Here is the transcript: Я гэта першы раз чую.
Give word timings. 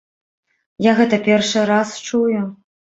Я 0.89 0.95
гэта 1.01 1.21
першы 1.29 1.69
раз 1.75 1.95
чую. 2.11 2.41